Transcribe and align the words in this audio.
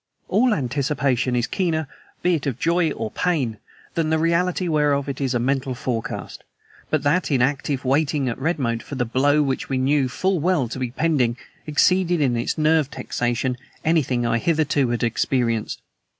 All 0.29 0.51
anticipation 0.55 1.35
is 1.35 1.45
keener, 1.45 1.87
be 2.23 2.33
it 2.33 2.47
of 2.47 2.57
joy 2.57 2.89
or 2.89 3.11
pain, 3.11 3.59
than 3.93 4.09
the 4.09 4.17
reality 4.17 4.67
whereof 4.67 5.07
it 5.07 5.21
is 5.21 5.35
a 5.35 5.39
mental 5.39 5.75
forecast; 5.75 6.43
but 6.89 7.03
that 7.03 7.29
inactive 7.29 7.85
waiting 7.85 8.27
at 8.27 8.39
Redmoat, 8.39 8.81
for 8.81 8.95
the 8.95 9.05
blow 9.05 9.43
which 9.43 9.69
we 9.69 9.77
knew 9.77 10.09
full 10.09 10.39
well 10.39 10.67
to 10.69 10.79
be 10.79 10.89
pending 10.89 11.37
exceeded 11.67 12.19
in 12.19 12.35
its 12.35 12.57
nerve 12.57 12.89
taxation, 12.89 13.57
anything 13.85 14.25
I 14.25 14.39
hitherto 14.39 14.89
had 14.89 15.03
experienced. 15.03 15.83